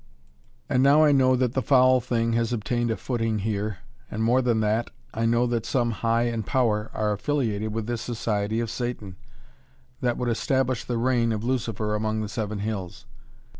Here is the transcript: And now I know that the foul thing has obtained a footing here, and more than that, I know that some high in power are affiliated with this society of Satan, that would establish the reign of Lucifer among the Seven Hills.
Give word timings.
And 0.67 0.81
now 0.81 1.03
I 1.03 1.11
know 1.11 1.35
that 1.35 1.53
the 1.53 1.61
foul 1.61 2.01
thing 2.01 2.33
has 2.33 2.51
obtained 2.51 2.89
a 2.89 2.97
footing 2.97 3.37
here, 3.37 3.77
and 4.09 4.23
more 4.23 4.41
than 4.41 4.59
that, 4.61 4.89
I 5.13 5.27
know 5.27 5.45
that 5.45 5.63
some 5.63 5.91
high 5.91 6.23
in 6.23 6.41
power 6.41 6.89
are 6.95 7.11
affiliated 7.11 7.71
with 7.71 7.85
this 7.85 8.01
society 8.01 8.59
of 8.61 8.71
Satan, 8.71 9.15
that 9.99 10.17
would 10.17 10.27
establish 10.29 10.83
the 10.83 10.97
reign 10.97 11.31
of 11.31 11.43
Lucifer 11.43 11.93
among 11.93 12.21
the 12.23 12.29
Seven 12.29 12.61
Hills. 12.61 13.05